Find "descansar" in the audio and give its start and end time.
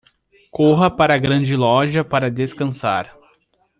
2.31-3.15